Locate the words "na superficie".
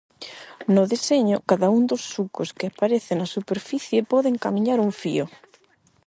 3.19-3.99